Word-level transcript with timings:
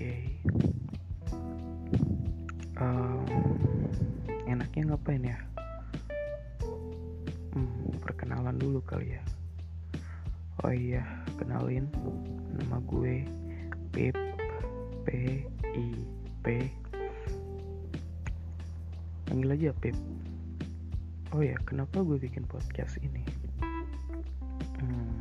okay. 0.00 0.32
um, 2.80 3.20
enaknya 4.48 4.96
ngapain 4.96 5.28
ya? 5.28 5.36
Hmm, 7.52 7.92
perkenalan 8.00 8.56
dulu 8.56 8.80
kali 8.80 9.20
ya. 9.20 9.22
Oh 10.64 10.72
iya 10.72 11.04
kenalin. 11.36 11.84
Nama 12.56 12.80
gue 12.88 13.28
Pip 13.92 14.16
P 15.04 15.08
I 15.76 15.86
P. 16.40 16.44
Panggil 19.28 19.52
aja 19.52 19.76
Pip. 19.84 19.96
Oh 21.30 21.44
iya, 21.44 21.60
kenapa 21.68 22.00
gue 22.00 22.16
bikin 22.16 22.48
podcast 22.48 22.96
ini? 23.04 23.22
Hmm, 24.80 25.20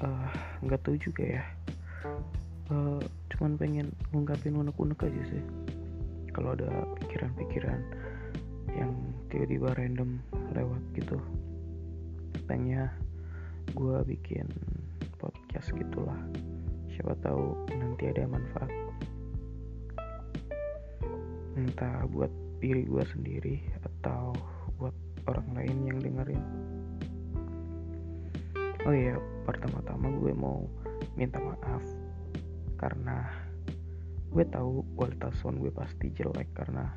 eh, 0.00 0.30
nggak 0.62 0.80
tahu 0.86 0.96
juga 0.96 1.42
ya 1.42 1.44
uh, 2.74 3.00
cuman 3.30 3.54
pengen 3.54 3.94
ngungkapin 4.10 4.58
unek-unek 4.58 5.06
aja 5.06 5.22
sih. 5.30 5.44
Kalau 6.34 6.58
ada 6.58 6.70
pikiran-pikiran 6.98 7.80
yang 8.74 8.90
tiba-tiba 9.30 9.70
random 9.78 10.18
lewat 10.50 10.82
gitu. 10.98 11.18
Pengennya 12.50 12.90
gue 13.72 13.96
bikin 14.10 14.50
podcast 15.22 15.70
gitulah. 15.70 16.18
Siapa 16.90 17.14
tahu 17.22 17.54
nanti 17.78 18.10
ada 18.10 18.26
manfaat. 18.26 18.70
Entah 21.54 22.02
buat 22.10 22.30
diri 22.58 22.82
gue 22.82 23.04
sendiri 23.14 23.56
atau 23.86 24.34
buat 24.82 24.94
orang 25.30 25.48
lain 25.54 25.76
yang 25.86 25.98
dengerin. 26.02 26.42
Oh 28.84 28.92
iya 28.92 29.16
pertama-tama 29.46 30.12
gue 30.18 30.34
mau 30.34 30.66
minta 31.16 31.40
maaf 31.40 32.03
karena 32.84 33.24
gue 34.28 34.44
tahu 34.52 34.84
kualitas 34.92 35.32
sound 35.40 35.56
gue 35.56 35.72
pasti 35.72 36.12
jelek 36.12 36.52
karena 36.52 36.92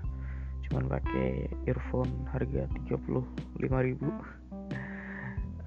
cuman 0.67 0.91
pakai 0.91 1.47
earphone 1.63 2.27
harga 2.27 2.67
35 2.91 3.87
ribu. 3.87 4.11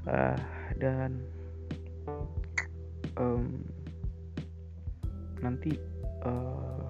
Uh, 0.04 0.36
dan 0.76 1.24
um, 3.16 3.64
nanti 5.41 5.72
uh, 6.28 6.84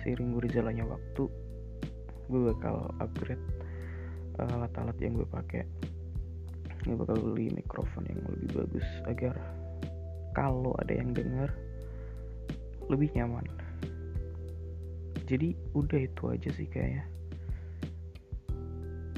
seiring 0.00 0.40
berjalannya 0.40 0.88
waktu 0.88 1.28
gue 2.32 2.40
bakal 2.56 2.88
upgrade 2.96 3.44
uh, 4.40 4.48
alat-alat 4.56 4.96
yang 5.04 5.20
gue 5.20 5.28
pakai. 5.28 5.68
Gue 6.88 6.96
bakal 6.96 7.20
beli 7.20 7.52
mikrofon 7.52 8.08
yang 8.08 8.24
lebih 8.24 8.64
bagus 8.64 8.88
agar 9.04 9.36
kalau 10.32 10.72
ada 10.80 10.96
yang 10.96 11.12
dengar 11.12 11.52
lebih 12.92 13.08
nyaman. 13.16 13.48
Jadi 15.24 15.56
udah 15.72 16.00
itu 16.04 16.22
aja 16.28 16.50
sih 16.52 16.68
kayaknya. 16.68 17.08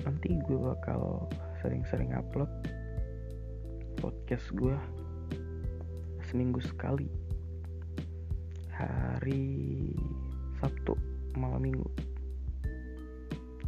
Nanti 0.06 0.38
gue 0.46 0.58
bakal 0.60 1.26
sering-sering 1.58 2.14
upload 2.14 2.46
podcast 3.98 4.46
gue 4.54 4.76
seminggu 6.30 6.62
sekali. 6.62 7.10
Hari 8.70 9.42
Sabtu 10.62 10.94
malam 11.34 11.66
minggu. 11.66 11.88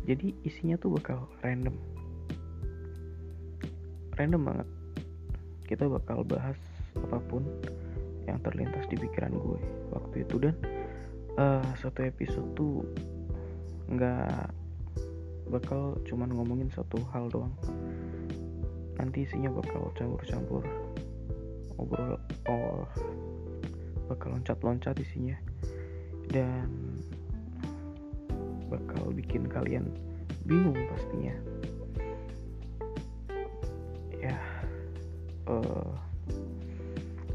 Jadi 0.06 0.38
isinya 0.46 0.78
tuh 0.78 0.94
bakal 0.94 1.26
random. 1.42 1.74
Random 4.14 4.42
banget. 4.46 4.68
Kita 5.66 5.90
bakal 5.90 6.22
bahas 6.22 6.58
apa 6.94 7.18
pun 7.26 7.42
yang 8.26 8.38
terlintas 8.42 8.84
di 8.90 8.98
pikiran 8.98 9.32
gue 9.34 9.58
waktu 9.94 10.26
itu. 10.26 10.36
Dan 10.42 10.54
uh, 11.38 11.64
satu 11.78 12.02
episode 12.04 12.46
tuh 12.58 12.82
nggak 13.90 14.50
bakal 15.50 15.94
cuman 16.06 16.30
ngomongin 16.34 16.68
satu 16.74 16.98
hal 17.14 17.30
doang. 17.30 17.54
Nanti 18.98 19.24
isinya 19.24 19.54
bakal 19.54 19.94
campur-campur 19.94 20.66
ngobrol 21.76 22.16
oh 22.50 22.84
bakal 24.10 24.34
loncat-loncat 24.34 24.98
isinya. 24.98 25.38
Dan 26.26 26.66
bakal 28.66 29.14
bikin 29.14 29.46
kalian 29.46 29.86
bingung 30.42 30.74
pastinya 30.90 31.34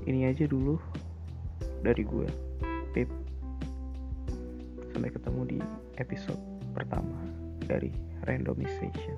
ini 0.10 0.26
aja 0.30 0.46
dulu 0.50 0.78
dari 1.82 2.02
gue 2.06 2.28
Pip. 2.92 3.10
Sampai 4.92 5.10
ketemu 5.14 5.42
di 5.48 5.60
episode 5.98 6.42
pertama 6.76 7.18
dari 7.66 7.90
randomization 8.28 9.18